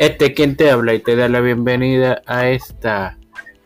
[0.00, 3.18] Este quien te habla y te da la bienvenida a esta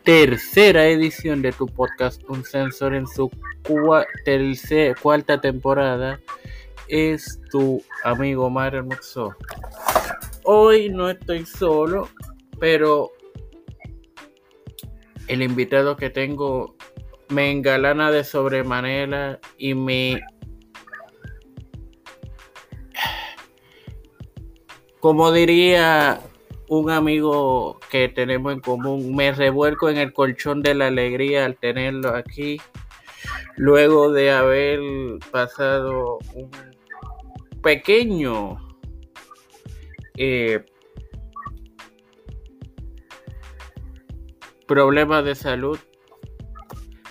[0.03, 3.31] tercera edición de tu podcast Un Sensor en su
[5.01, 6.19] cuarta temporada
[6.89, 9.33] es tu amigo Mario Hermoso.
[10.43, 12.09] Hoy no estoy solo,
[12.59, 13.13] pero
[15.29, 16.75] el invitado que tengo
[17.29, 20.21] me engalana de sobremanera y me
[25.05, 26.19] como diría
[26.67, 31.57] un amigo que tenemos en común, me revuelco en el colchón de la alegría al
[31.57, 32.59] tenerlo aquí,
[33.55, 34.79] luego de haber
[35.31, 36.49] pasado un
[37.61, 38.57] pequeño
[40.17, 40.65] eh,
[44.65, 45.77] problema de salud.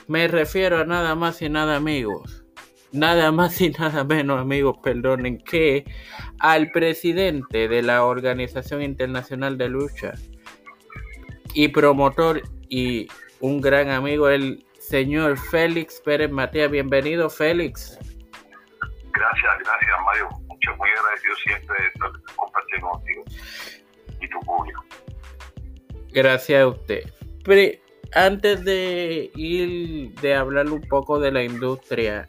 [0.08, 2.43] Me refiero a nada más y nada amigos
[2.94, 5.84] nada más y nada menos, amigos, perdonen, que
[6.38, 10.12] al presidente de la Organización Internacional de Lucha
[11.52, 13.08] y promotor y
[13.40, 16.70] un gran amigo, el señor Félix Pérez Matías.
[16.70, 17.98] Bienvenido, Félix.
[19.12, 20.28] Gracias, gracias, Mario.
[20.46, 23.24] Mucho, muy agradecido siempre de compartir contigo
[24.20, 24.84] y tu público.
[26.12, 27.02] Gracias a usted.
[27.44, 27.78] Pero
[28.14, 32.26] antes de ir de hablar un poco de la industria,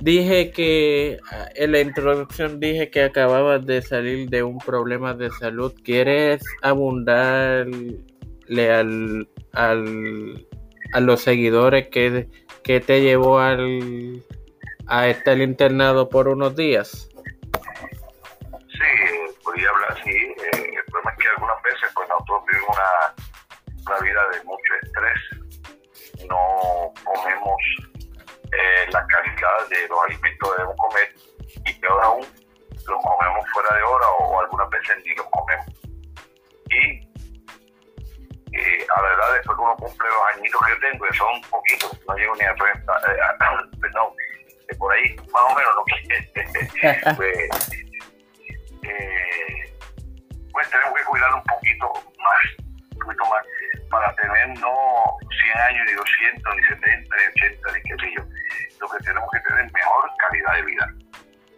[0.00, 5.28] Dije que ah, en la introducción dije que acababas de salir de un problema de
[5.30, 5.74] salud.
[5.82, 8.04] ¿Quieres abundarle
[8.72, 10.46] al, al,
[10.92, 12.28] a los seguidores que,
[12.62, 14.22] que te llevó al,
[14.86, 17.08] a estar internado por unos días?
[18.68, 20.10] Sí, podría hablar así.
[20.10, 23.14] Eh, el problema es que algunas veces pues nosotros vivimos una,
[23.88, 25.20] una vida de mucho estrés.
[26.28, 27.56] No comemos
[28.52, 31.14] eh, la calidad de los alimentos que debemos comer
[31.64, 32.26] y peor aún,
[32.86, 35.66] los comemos fuera de hora o, algunas veces ni los comemos.
[36.70, 37.08] Y
[38.52, 41.40] eh, a la verdad, después que uno cumple los añitos que yo tengo, que son
[41.50, 43.16] poquitos, no llego ni a 30, eh,
[43.80, 44.12] perdón,
[44.78, 45.82] por ahí, más o menos, ¿no?
[47.16, 47.50] pues,
[48.82, 49.76] eh,
[50.52, 52.44] pues tenemos que cuidar un poquito más,
[52.92, 53.46] un poquito más,
[53.90, 54.74] para tener no
[55.20, 58.24] 100 años, ni 200, ni 70, ni 80, ni qué sé yo
[58.80, 60.94] lo que tenemos que tener mejor calidad de vida.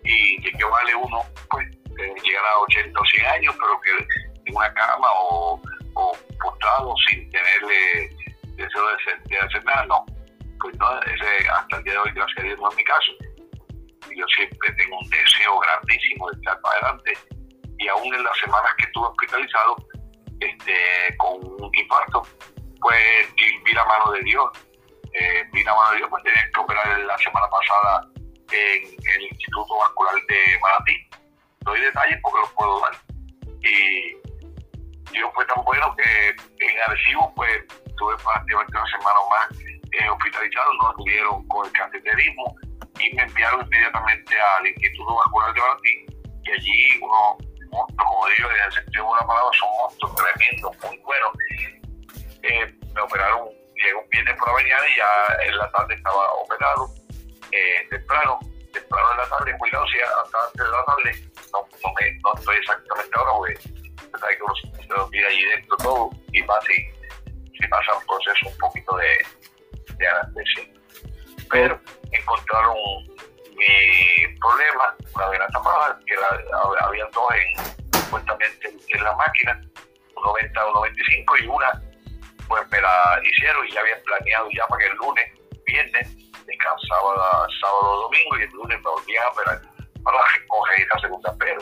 [0.05, 4.07] Y de que vale uno, pues, llegar a 80 o 100 años, pero que
[4.47, 5.61] en una cama o,
[5.95, 8.11] o postrado sin tenerle
[8.57, 10.07] deseo de, hacer nada, no.
[10.61, 13.13] Pues no, ese, hasta el día de hoy, gracias a Dios, no es mi caso.
[14.15, 17.13] Yo siempre tengo un deseo grandísimo de estar para adelante.
[17.79, 19.77] Y aún en las semanas que estuve hospitalizado,
[20.41, 22.23] este, con un infarto,
[22.81, 24.51] pues vi la mano de Dios
[25.13, 28.07] eh, Dina Dios pues tenía que operar la semana pasada
[28.53, 30.97] en el Instituto Vascular de Manatí.
[31.61, 32.93] Doy detalles porque los puedo dar.
[33.63, 34.17] Y
[35.13, 36.29] Dios fue tan bueno que
[36.65, 37.67] en Arecibo pues
[37.99, 42.57] tuve prácticamente una semana más eh, hospitalizado, no estuvieron con el cateterismo
[42.99, 46.07] y me enviaron inmediatamente al Instituto Vascular de Manatí
[46.45, 50.77] y allí unos monstruos, como digo, en el sentido de la palabra, son monstruos tremendos,
[50.85, 51.33] muy buenos.
[52.43, 56.33] Eh, me operaron llegó un viernes por la mañana y ya en la tarde estaba
[56.35, 56.95] operado,
[57.53, 58.39] eh, temprano,
[58.73, 61.11] temprano en la tarde, cuidado si hasta antes de la tarde,
[61.53, 65.77] no, no, me, no estoy exactamente ahora, porque sabes que uno se pide allí dentro
[65.79, 66.75] todo y más si,
[67.59, 70.65] si pasa un proceso un poquito de, de anestesia.
[71.51, 71.81] Pero
[72.13, 72.77] encontraron
[73.61, 76.29] mi problema, una vena tapada, que la,
[76.81, 79.61] había dos en, supuestamente en la máquina,
[80.17, 81.83] un 90 o 95 y una
[82.49, 85.25] pues me la hicieron y ya habían planeado ya para que el lunes,
[85.67, 86.09] viernes,
[86.47, 89.63] descansaba sábado, domingo y el lunes me volvían a operar
[90.03, 91.35] para recoger la segunda.
[91.39, 91.61] Pero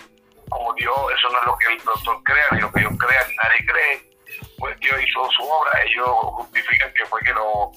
[0.48, 3.26] como Dios, eso no es lo que el doctor crea, ni lo que yo crea,
[3.28, 4.10] ni nadie cree,
[4.58, 7.70] pues Dios hizo su obra, ellos justifican que fue que no,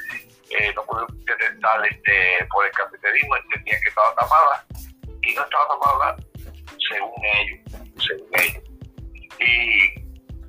[0.60, 4.66] eh, no pudieron detectar este, por el cateterismo, entendían que estaba tapada
[5.22, 6.16] y no estaba tapada
[6.90, 7.60] según ellos,
[7.98, 8.64] según ellos.
[9.40, 9.94] Y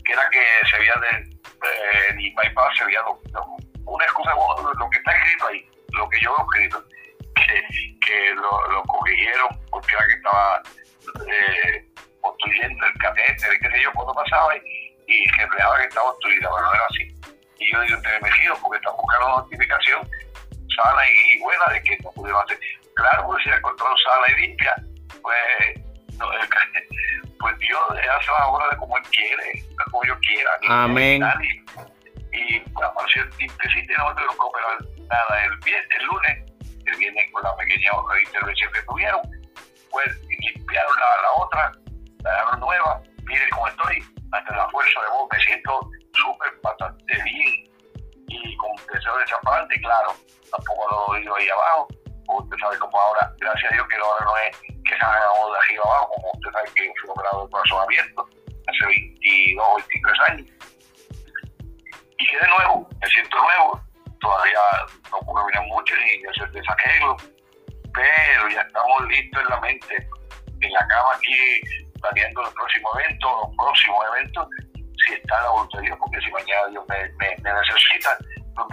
[0.02, 3.04] que era que se había de, eh, y bypass se había
[3.84, 4.34] una excusa,
[4.78, 6.84] lo que está escrito ahí, lo que yo he escrito,
[7.36, 10.62] que, que lo, lo, corrigieron porque era que estaba
[11.28, 11.86] eh,
[12.20, 14.60] construyendo el catéter, qué sé yo, cuando pasaba y,
[15.06, 17.31] y reflejaba que estaba obstruida, pero no era así.
[17.62, 20.08] Y yo digo, te me giro porque están buscando una notificación
[20.76, 22.58] sana y, buena de que no pudieron hacer.
[22.94, 24.74] Claro, pues si la encontraron sana y limpia,
[25.22, 26.26] pues, no,
[27.40, 30.50] pues Dios hace la obra de como Él quiere, como yo quiera.
[30.68, 31.22] Amén.
[32.32, 34.78] Y bueno, si sí no tengo que operar
[35.08, 36.38] nada el, viernes, el lunes,
[36.86, 37.90] el viernes con la pequeña
[38.26, 39.20] intervención que tuvieron,
[39.90, 41.72] pues limpiaron la, la otra,
[42.24, 47.22] la dejaron nueva, mire cómo estoy, ante la fuerza de voz me siento súper bastante
[47.22, 47.51] bien
[48.92, 50.14] deseo de chapante, claro,
[50.50, 51.88] tampoco lo digo ahí abajo,
[52.28, 55.84] usted sabe cómo ahora, gracias a Dios que ahora no es que haga de arriba
[55.84, 58.28] abajo, como usted sabe que fui operado de corazón abierto
[58.68, 60.46] hace 22 o 23 años.
[62.18, 63.80] Y que de nuevo, me siento nuevo,
[64.20, 64.60] todavía
[65.10, 67.16] no puedo venir mucho ni hacer desarreglo,
[67.92, 70.08] pero ya estamos listos en la mente,
[70.60, 71.60] en la cama aquí,
[72.00, 74.48] planeando el próximo evento, los próximos eventos,
[75.06, 78.16] si está la voluntad de Dios, porque si mañana Dios me, necesita,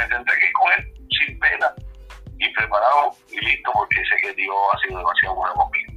[0.09, 1.73] tendré que ir con él sin pena
[2.39, 5.93] y preparado y listo, porque sé que Dios ha sido demasiado bueno conmigo.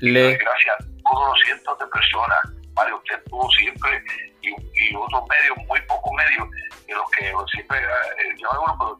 [0.00, 0.36] Le...
[0.36, 2.38] Gracias a todos los cientos de personas,
[2.74, 4.02] Mario, usted tuvo siempre,
[4.42, 6.48] y, y otros medios, muy pocos medios,
[6.86, 8.48] de los que siempre, eh, yo
[8.78, 8.96] pero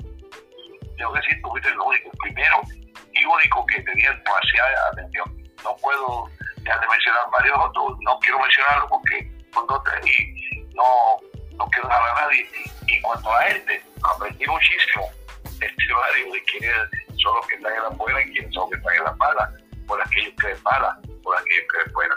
[0.97, 2.61] tengo que decir, tú fuiste el único, primero
[3.13, 5.37] y único que tenía demasiada atención.
[5.63, 10.61] No puedo dejar de mencionar varios otros, no quiero mencionarlo porque son dos, tres y
[10.75, 10.85] no,
[11.57, 12.49] no quiero dejar a nadie.
[12.89, 15.11] Y cuanto a este, aprendí muchísimo
[15.61, 16.73] este barrio de quiénes
[17.23, 19.13] son los que están en la buena y quiénes son los que están en la
[19.15, 19.53] mala,
[19.87, 22.17] por aquellos que ven mala, por aquellos que ven buena.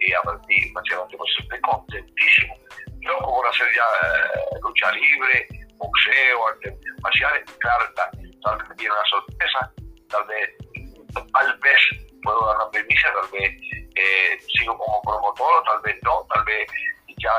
[0.00, 2.54] Y aprendí, básicamente, pues estoy contentísimo.
[3.00, 9.04] Loco por hacer ya eh, lucha libre, boxeo, artes marciales, claro, tal vez tiene una
[9.10, 9.72] sorpresa,
[10.08, 10.50] tal vez,
[11.32, 11.78] tal vez
[12.22, 13.52] puedo dar una permisa, tal vez
[13.96, 16.68] eh, sigo como promotor, tal vez no, tal vez
[17.18, 17.32] ya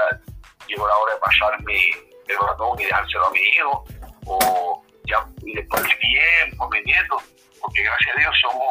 [0.68, 1.92] llegó la hora de pasar mi,
[2.34, 3.86] el ratón y dejárselo a mi hijo,
[4.26, 7.18] o ya y después de tiempo, mi nieto,
[7.62, 8.68] porque gracias a Dios somos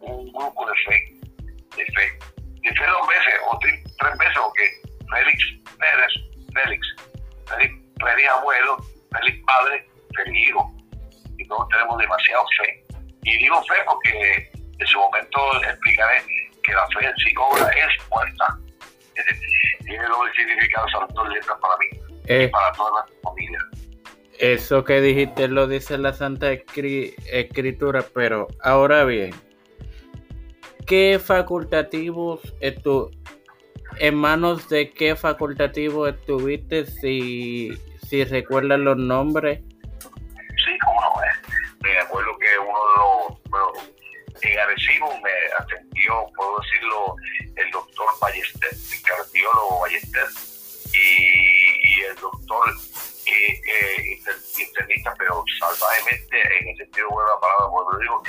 [0.00, 1.14] un grupo de fe,
[1.76, 2.18] de fe,
[2.62, 4.70] de fe dos veces o tres, veces, porque
[5.10, 5.44] Félix
[5.78, 6.12] Pérez,
[6.54, 6.86] Félix,
[7.48, 8.76] Félix, Félix abuelo,
[9.12, 10.72] Félix padre, Félix hijo,
[11.38, 12.84] y todos tenemos demasiado fe.
[13.24, 16.22] Y digo fe porque en su momento explicaré
[16.62, 18.58] que la fe en sí cobra es muerta.
[19.84, 22.48] Tiene doble significado esas dos letras para mí y eh.
[22.48, 23.58] para toda la familia.
[24.38, 29.34] Eso que dijiste lo dice la Santa Escritura, pero ahora bien,
[30.86, 33.10] ¿qué facultativos estu
[33.98, 37.70] en manos de qué facultativos estuviste si,
[38.06, 39.60] si recuerdas los nombres?
[39.60, 41.62] Sí, como no, eh.
[41.80, 43.72] me acuerdo que uno de los, bueno,
[44.42, 47.16] en Arecibo me atendió, puedo decirlo,
[47.56, 50.28] el doctor Ballester, el cardiólogo Ballester,
[50.92, 51.35] y
[52.20, 52.74] doctor
[53.26, 54.18] eh,
[54.58, 58.22] internista, pero salvajemente, en el sentido de la palabra, cuando digo,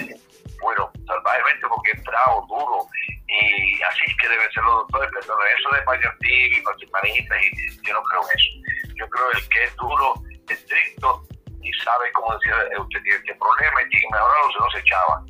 [0.62, 2.88] bueno, salvajemente porque es bravo, duro,
[3.28, 7.94] y así que deben ser los doctores, pero eso de paliativos y participanistas, y yo
[7.94, 8.94] no creo en eso.
[8.96, 10.14] Yo creo el que es duro,
[10.50, 11.24] estricto,
[11.62, 14.72] y sabe cómo decir, eh, usted tiene este problema y tiene que mejorarlo, se no
[14.72, 15.26] se echaba.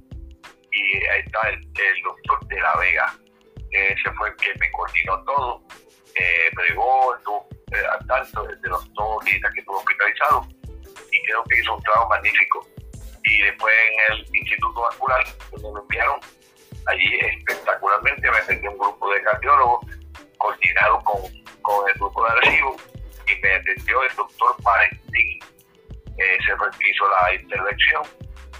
[0.71, 1.61] Y ahí está el,
[2.03, 3.13] doctor de la Vega,
[3.71, 5.63] ese fue el que me coordinó todo,
[6.15, 7.15] eh, bregó,
[7.71, 10.47] eh, al tanto de los dos días que estuvo hospitalizado
[11.11, 12.67] y creo que hizo un trabajo magnífico.
[13.23, 16.19] Y después en el Instituto Vascular, donde me enviaron
[16.85, 19.85] allí espectacularmente, me atendió un grupo de cardiólogos
[20.37, 21.21] coordinado con,
[21.61, 22.77] con el grupo de Arecibo
[23.27, 25.39] y me atendió el doctor Valentín.
[26.17, 28.03] Eh, se hizo la intervención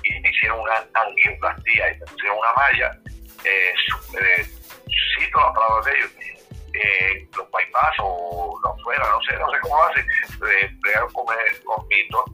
[0.04, 3.00] y me hicieron una angioplastía y me pusieron una malla.
[3.44, 3.74] Eh,
[4.22, 4.46] eh,
[5.18, 6.12] cito las palabras de ellos
[6.84, 10.78] eh, los bypass o lo fuera, no sé, no sé cómo hace, eh,
[11.14, 11.26] con,
[11.66, 12.26] con mi dos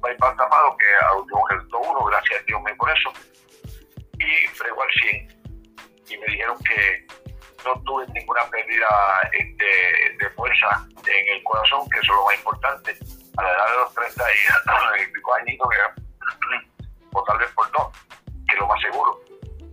[0.00, 3.12] bypass tapado que último resultó uno, gracias a Dios me por eso,
[4.18, 5.38] y fregó al 100
[6.10, 7.06] y me dijeron que
[7.64, 8.88] no tuve ninguna pérdida
[9.32, 12.96] este, de fuerza en el corazón, que eso es lo más importante,
[13.36, 14.24] a la edad de los 30
[15.00, 15.68] y pico añitos,
[17.12, 17.88] o tal vez por dos,
[18.26, 19.20] que es lo más seguro,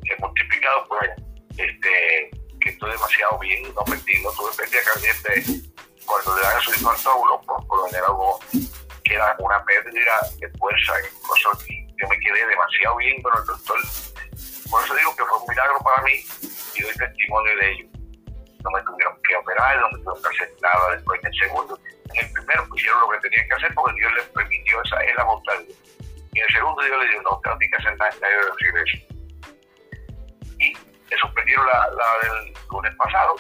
[0.04, 1.10] que multiplicado pues
[1.58, 2.32] este
[2.66, 5.62] que estoy demasiado bien, no perdí, tuve pérdida caliente
[6.04, 8.14] cuando le dan su infarto a uno, por, por lo general
[9.04, 10.94] que era una pérdida de fuerza
[11.28, 11.58] corazón.
[11.70, 13.78] Yo me quedé demasiado bien con el doctor.
[14.70, 16.26] Por eso digo que fue un milagro para mí
[16.74, 17.88] y doy testimonio de ello.
[18.64, 21.80] No me tuvieron que operar, no me tuvieron que hacer nada después en el segundo.
[21.86, 25.16] En el primero pusieron lo que tenían que hacer porque Dios les permitió esa es
[25.16, 25.54] la voluntad
[26.34, 28.52] Y en el segundo Dios le dijo, no, no tiene que hacer nada, nadie debe
[28.58, 29.15] decir eso
[31.10, 33.36] me suspendieron la, la, del lunes pasado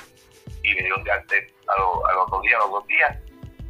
[0.63, 3.17] y me dieron de antes a, lo, a, los dos días, a los dos días.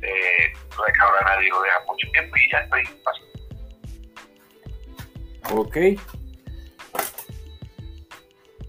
[0.02, 3.36] Eh, no es que ahora nadie lo deja mucho tiempo y ya estoy pasando.
[5.52, 5.78] Ok.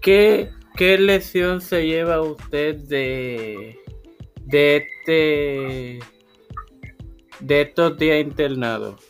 [0.01, 3.79] ¿Qué, ¿Qué lesión se lleva usted de,
[4.41, 5.99] de este
[7.39, 9.03] de estos días internados?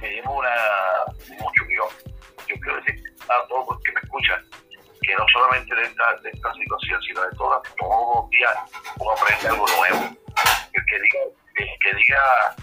[0.00, 0.50] Me llevo una
[1.28, 1.88] mucho yo,
[2.48, 4.47] yo quiero decir a todos los que me escuchan
[5.08, 8.52] que no solamente de esta, de esta situación, sino de todas, todos los días
[9.00, 10.04] uno aprende algo nuevo.
[10.74, 11.20] El que diga,
[11.56, 12.56] el que diga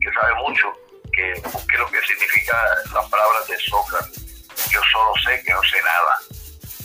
[0.00, 0.72] que sabe mucho,
[1.12, 2.54] que busque lo que significa
[2.94, 4.46] las palabras de Sócrates.
[4.70, 6.14] Yo solo sé que no sé nada.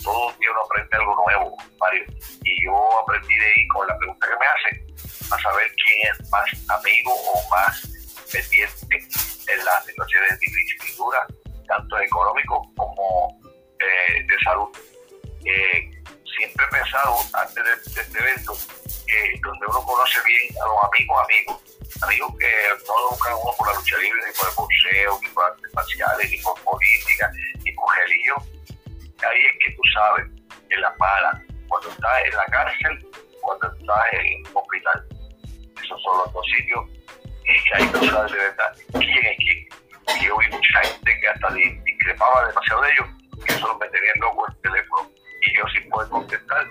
[0.03, 2.05] Todos los días uno aprende algo nuevo, Mario.
[2.43, 6.29] Y yo aprendí de ahí con la pregunta que me hacen, a saber quién es
[6.31, 6.49] más
[6.81, 7.87] amigo o más
[8.31, 11.27] pendiente en las situaciones difíciles y duras,
[11.67, 13.39] tanto económicos como
[13.79, 14.69] eh, de salud.
[15.45, 15.91] Eh,
[16.37, 18.53] siempre he pensado, antes de, este evento,
[19.07, 21.61] que donde uno conoce bien a los amigos, amigos,
[22.01, 22.51] amigos que
[22.87, 26.31] no buscan uno por la lucha libre, ni por el boxeo, ni por artes marciales,
[26.31, 27.31] ni por política,
[27.63, 28.37] ni por religión.
[29.29, 30.25] Ahí es que tú sabes,
[30.69, 33.07] en la mala, cuando estás en la cárcel,
[33.41, 35.05] cuando estás en un hospital.
[35.83, 36.85] Esos son los dos sitios
[37.45, 39.67] y ahí tú sabes de verdad quién es quién.
[40.19, 43.07] Y yo vi mucha gente que hasta discrepaba demasiado de ellos,
[43.45, 45.14] que solo me tenían loco el teléfono
[45.45, 46.65] y yo sin poder contestar.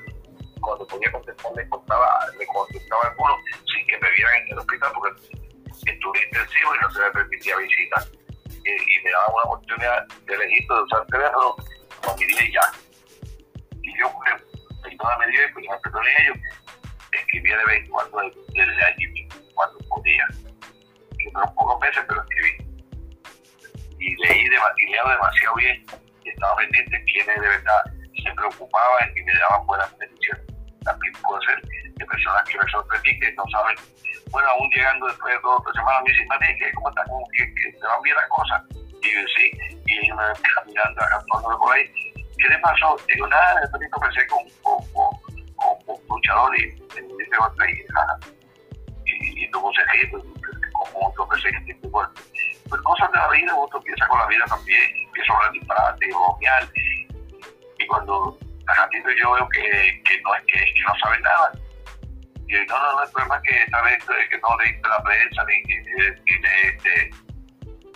[0.60, 4.92] Cuando podía contestar, le contestaba, le contestaba alguno sin que me vieran en el hospital
[4.94, 5.20] porque
[5.86, 8.06] estuve intensivo y no se me permitía visita.
[8.64, 11.56] Y, me daba una oportunidad de elegir de usar el teléfono,
[12.02, 12.72] lo miré ya.
[13.82, 16.38] Y yo, pues, en toda medida, pues me perdoné ellos,
[17.12, 18.18] escribía de vez en cuando
[18.54, 20.26] desde allí cuando podía.
[21.18, 22.64] Que fueron pocos meses, pero escribí.
[23.98, 25.86] Y leí y leo demasiado bien
[26.24, 27.93] y estaba pendiente quienes de verdad
[28.24, 30.46] se preocupaban y me daban buenas bendiciones.
[30.84, 33.76] También puedo ser de personas que me sorprendí que no saben,
[34.30, 37.28] bueno, aún llegando después de dos o tres semanas, me dicen, que como está como
[37.32, 38.62] que, que te van bien las cosas.
[38.74, 39.46] Y yo, sí,
[39.86, 41.84] y me están mirando acá por ahí.
[42.14, 42.96] ¿Qué le pasó?
[43.06, 47.86] Digo, nada, de repente empecé con, con, con, con, luchador y me dice,
[49.06, 52.08] y, y tuvo ríe, como otro que pues,
[52.68, 56.06] pues cosas de la vida, otro piensa con la vida también, empieza a hablar disparate,
[56.08, 56.68] bromear,
[57.84, 61.52] y cuando a ratito yo veo que, que no es que, que no sabe nada,
[62.48, 65.44] y no, no, no, el problema es que esta vez que no leíste la prensa
[65.44, 65.92] ni, ni, ni,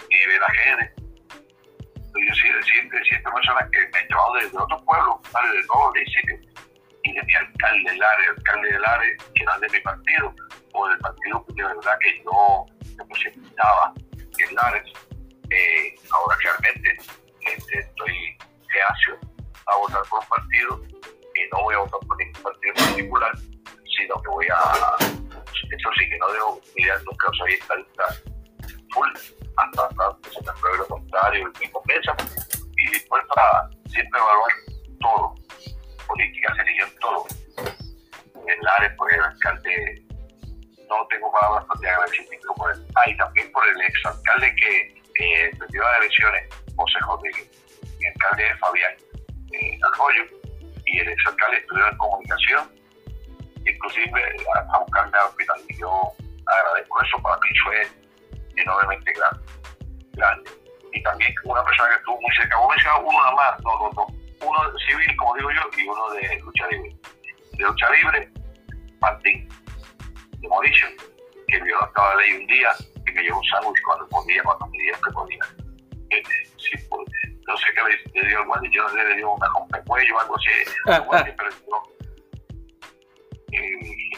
[0.08, 0.92] ni de la gente.
[1.18, 6.48] Yo sí, siempre, siempre personas que me han llevado desde otros pueblos, de todos los
[7.04, 10.34] y de mi alcalde del área, alcalde del área, que es de mi partido,
[10.72, 12.66] o del partido de verdad que yo
[12.96, 13.94] representaba,
[14.36, 14.92] que es Lares.
[15.50, 16.96] Eh, ahora realmente
[17.40, 18.36] este, estoy
[18.68, 19.27] reacio
[19.68, 20.80] a votar por un partido
[21.34, 23.32] y no voy a votar por ningún partido en particular,
[23.96, 28.04] sino que voy a, eso sí que no debo mirar nunca, soy estadista
[28.92, 29.08] full,
[29.56, 29.88] hasta,
[30.22, 32.16] que se me pruebe lo contrario y me convenza,
[32.76, 34.52] y después para siempre evaluar
[35.00, 35.34] todo,
[36.06, 37.26] política, religión, todo.
[38.46, 40.02] En Lares, por el alcalde,
[40.88, 42.86] no tengo palabras para agradecimiento por él.
[42.94, 47.50] Ah, y también por el exalcalde que, que perdió las elecciones, José Rodríguez,
[48.00, 49.07] el alcalde Fabián
[49.52, 50.24] eh, Arroyo,
[50.86, 52.70] y el exalcalde estuvieron en comunicación,
[53.66, 54.22] inclusive
[54.54, 55.60] a, buscarme al hospital.
[55.68, 56.12] Y yo
[56.46, 57.88] agradezco eso, para mí fue
[58.56, 59.40] enormemente grande.
[60.12, 60.50] grande.
[60.92, 63.90] Y también una persona que estuvo muy cerca, vos mencionas uno nada más, no, no,
[63.92, 64.06] no,
[64.46, 66.96] uno civil, como digo yo, y uno de lucha libre.
[67.52, 68.32] De lucha libre,
[69.00, 69.48] Martín,
[70.38, 70.88] de Mauricio,
[71.48, 72.70] que yo estaba ley un día
[73.06, 75.44] y me llevó un sándwich cuando podía, cuando me que podía.
[76.10, 76.22] Eh,
[76.88, 77.07] pues,
[77.48, 77.80] no sé qué
[78.20, 79.48] le, dio el yo le dio una
[79.86, 80.50] cuello o algo así,
[80.84, 81.82] pero no.
[83.50, 84.10] Y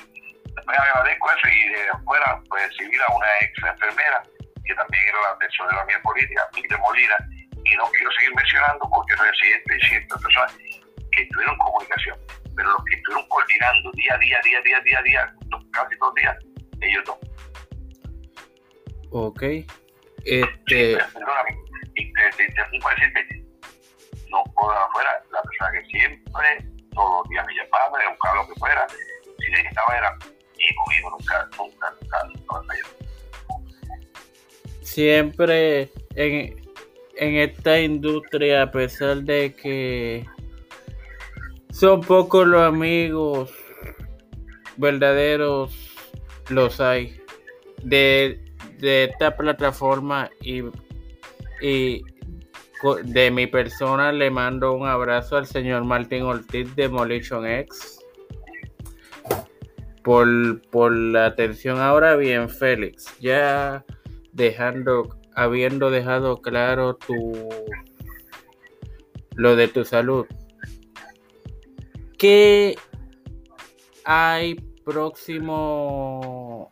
[0.54, 4.22] después agradezco eso y de afuera, pues recibir a una ex enfermera
[4.64, 7.16] que también era la tesorera mía política, de Molina,
[7.64, 10.56] y no quiero seguir mencionando porque residentes y ciertas personas
[11.12, 12.18] que tuvieron comunicación,
[12.56, 15.34] pero los que estuvieron coordinando día a día, día a día, día a día,
[15.70, 16.36] casi dos días,
[16.80, 17.18] ellos no.
[19.12, 19.42] Ok.
[20.24, 20.98] Este.
[21.14, 21.59] perdóname,
[22.12, 23.44] te, te, te, decirte,
[24.30, 28.48] no puedo afuera, la persona que siempre, todos los días me llamaba, me buscaba lo
[28.48, 30.18] que fuera, si necesitaba era
[30.60, 32.74] hijo, hijo, nunca, nunca, nunca, nunca, nunca.
[34.82, 36.60] Siempre en,
[37.16, 40.26] en esta industria, a pesar de que
[41.70, 43.50] son pocos los amigos
[44.76, 45.72] verdaderos,
[46.48, 47.20] los hay.
[47.82, 48.44] De,
[48.78, 50.62] de esta plataforma y,
[51.60, 52.02] y
[53.04, 58.00] de mi persona le mando un abrazo al señor Martín Ortiz de Demolition X
[60.02, 61.78] por, por la atención.
[61.78, 63.84] Ahora bien, Félix, ya
[64.32, 67.48] dejando habiendo dejado claro tu
[69.34, 70.26] lo de tu salud.
[72.18, 72.76] ¿Qué
[74.04, 76.68] hay próximo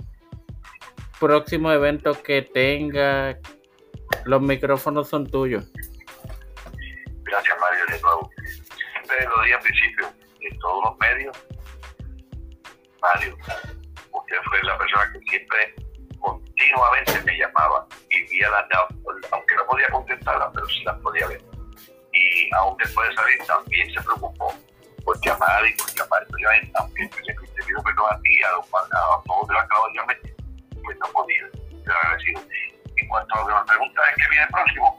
[1.20, 3.38] próximo evento que tenga?
[4.24, 5.70] Los micrófonos son tuyos.
[7.22, 8.30] Gracias Mario de nuevo.
[8.36, 10.08] siempre lo dije al principio,
[10.40, 11.36] en todos los medios,
[13.00, 13.36] Mario,
[14.12, 15.74] usted fue la persona que siempre
[16.20, 18.66] continuamente me llamaba y vía las
[19.30, 21.42] aunque no podía contestarla, pero sí las podía ver.
[22.12, 24.54] Y aún después de salir también se preocupó
[25.04, 26.26] por llamar y por llamar.
[26.28, 30.18] Entonces, aunque te pido perdón a ti, a, los, de la llamar,
[30.82, 31.50] pues no podía.
[31.84, 32.40] Te agradecido.
[32.98, 34.96] En cuanto a la pregunta de qué viene el próximo,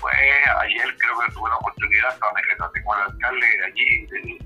[0.00, 0.14] pues
[0.60, 4.38] ayer creo que tuve la oportunidad, me retraté con el alcalde de allí, de,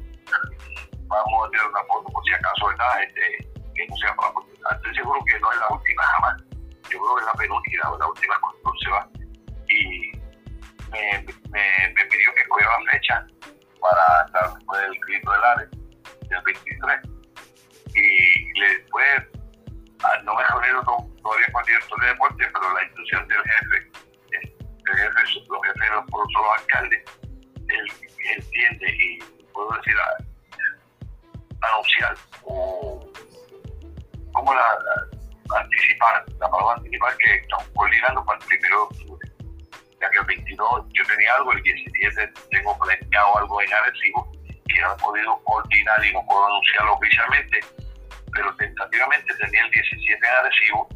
[1.06, 3.02] vamos a tener una foto por si acaso, ¿verdad?
[3.02, 6.42] Este, que no sea para Estoy seguro que no es la última jamás.
[6.90, 9.08] Yo creo que es la penúltima o la última cuando se va.
[9.68, 10.12] Y
[10.90, 13.26] me, me, me pidió que cogiera la fecha
[13.80, 15.68] para estar después del grito del ARE,
[16.28, 17.00] del 23.
[17.94, 19.22] Y después,
[20.04, 20.82] ah, no me reunido
[21.22, 22.14] todavía con el director de
[36.00, 39.28] anticipar, la palabra anticipar que estamos coordinando para el primero de octubre.
[40.00, 44.32] Ya que el 22 yo tenía algo, el 17 tengo planeado algo en Arecibo,
[44.66, 47.60] que no he podido coordinar y no puedo anunciarlo oficialmente,
[48.32, 50.88] pero tentativamente tenía el 17 en Arecibo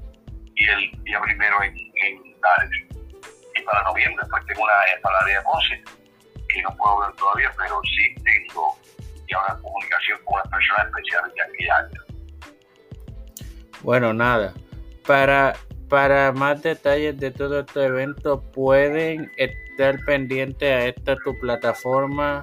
[0.57, 5.43] y el día primero en, en Y para noviembre, pues tengo una para la área
[5.43, 5.85] de
[6.49, 8.79] que no puedo ver todavía, pero sí tengo
[9.27, 12.01] y ahora comunicación con las personas especiales de aquella área.
[13.83, 14.55] Bueno, nada.
[15.07, 15.55] Para,
[15.89, 22.43] para más detalles de todo este evento, pueden estar pendientes a esta tu plataforma,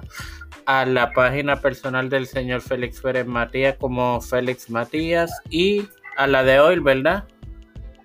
[0.66, 6.44] a la página personal del señor Félix Pérez Matías como Félix Matías y a la
[6.44, 7.24] de hoy, ¿verdad?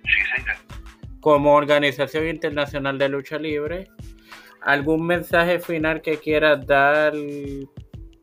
[0.04, 0.56] Sí, señor.
[1.20, 3.88] Como Organización Internacional de Lucha Libre.
[4.62, 7.12] ¿Algún mensaje final que quieras dar?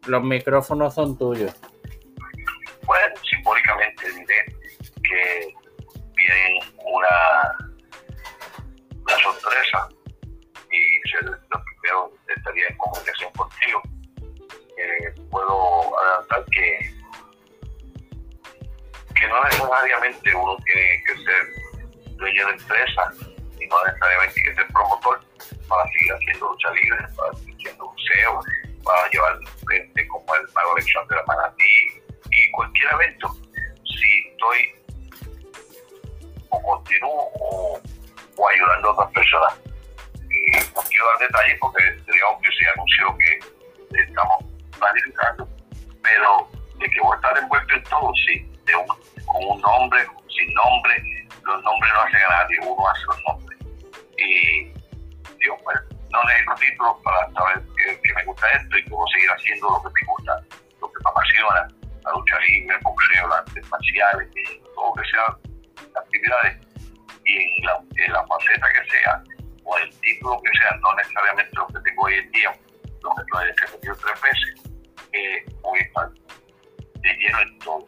[0.07, 1.53] Los micrófonos son tuyos.
[43.91, 44.45] Estamos
[44.77, 45.47] planificando,
[46.03, 48.87] pero de que voy a estar envuelto en todo, sí, de un,
[49.25, 51.03] con un nombre, sin nombre,
[51.43, 53.59] los nombres no hacen a nadie, uno hace los nombres.
[54.17, 54.73] Y
[55.39, 55.77] digo, pues,
[56.11, 60.01] no necesito títulos para saber que, me gusta esto y puedo seguir haciendo lo que
[60.01, 60.41] me gusta,
[60.81, 61.67] lo que me apasiona,
[62.03, 64.27] la lucha libre, el boxeo, las artes marciales,
[64.75, 65.37] todo que sea
[65.99, 66.57] actividades
[67.25, 69.23] y en la, en la faceta que sea
[69.65, 72.51] o el título que sea, no necesariamente lo que tengo hoy en día,
[73.15, 74.75] que lo he defendido tres veces,
[75.13, 76.09] a estar
[77.01, 77.87] de lleno en todo.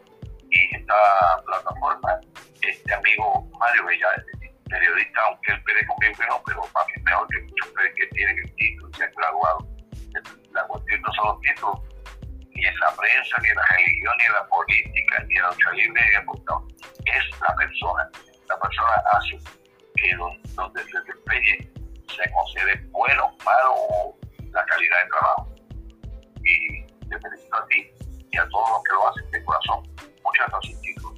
[0.50, 2.20] Y esta plataforma,
[2.62, 4.08] este amigo Mario Bella,
[4.70, 8.38] periodista, aunque él pide conmigo que no, pero para mí mejor que muchos que tienen
[8.40, 9.68] el título se han graduado.
[10.52, 11.80] La cuestión no son los títulos,
[12.54, 15.50] ni en la prensa, ni en la religión, ni en la política, ni en la
[15.52, 18.10] lucha libre, ni en el Es la persona.
[18.50, 19.38] La persona hace
[19.96, 21.72] que donde, se desempeñe
[22.08, 24.17] se considere bueno, malo o
[24.52, 25.56] la calidad de trabajo.
[26.44, 27.90] Y te felicito a ti
[28.32, 29.84] y a todos los que lo hacen de corazón.
[30.24, 31.14] Muchas gracias, chicos.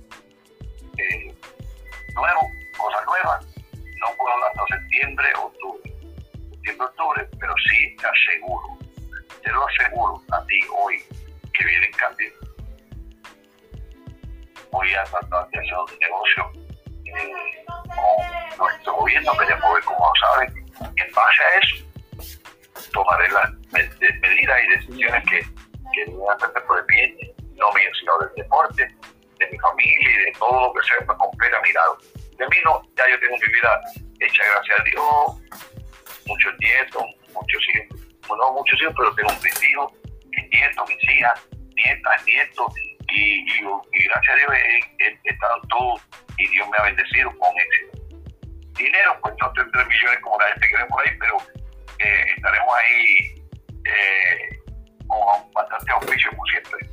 [0.98, 1.36] Eh,
[2.16, 2.42] nuevo,
[2.78, 3.46] cosas nuevas.
[4.00, 5.94] No puedo hablar hasta septiembre, octubre.
[6.52, 8.78] Septiembre, octubre, pero sí te aseguro,
[9.42, 11.04] te lo aseguro a ti hoy,
[11.54, 12.34] que vienen cambios.
[14.72, 16.52] Voy a tratar de hacer un negocio
[17.06, 17.66] eh,
[18.58, 20.66] con nuestro gobierno, que ya ver como saben.
[20.96, 21.89] En base a eso,
[22.92, 23.52] tomaré las
[24.22, 25.40] medidas y decisiones que,
[25.94, 27.16] que deben hacer por el bien,
[27.56, 28.88] no mío, sino del deporte,
[29.40, 31.62] de mi familia y de todo lo que sea para comprar a.
[32.38, 33.82] De mí no, ya yo tengo mi vida
[34.20, 35.76] hecha, gracias a Dios,
[36.26, 39.94] muchos nietos, muchos hijos, no muchos hijos, pero tengo un hijo
[40.30, 42.74] mis nietos, mis hijas, nietas, nietos,
[43.12, 43.46] y,
[44.08, 44.52] gracias a Dios
[45.00, 46.02] he, estado todos
[46.38, 48.20] y Dios me ha bendecido con éxito.
[48.78, 51.38] Dinero, pues no tendré millones como la gente cree por ahí, pero
[52.00, 53.44] eh, estaremos ahí
[53.86, 54.60] eh,
[55.08, 56.90] con bastante auspicio, como siempre.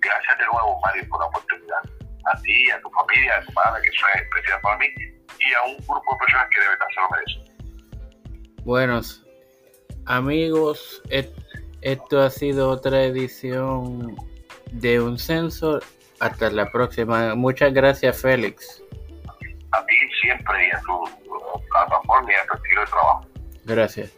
[0.00, 1.82] Gracias de nuevo, Mario, por la oportunidad.
[2.32, 4.86] A ti, a tu familia, a tu padre, que eso es especial para mí,
[5.38, 7.56] y a un grupo de personas que de verdad se lo merecen.
[8.64, 9.24] Buenos
[10.06, 11.02] amigos,
[11.82, 14.16] Esto ha sido otra edición
[14.72, 15.80] de Un Censo.
[16.18, 17.34] Hasta la próxima.
[17.34, 18.82] Muchas gracias, Félix.
[19.72, 21.04] A ti siempre y en tu
[21.68, 23.35] plataforma y en tu estilo de trabajo.
[23.66, 24.12] Gracias.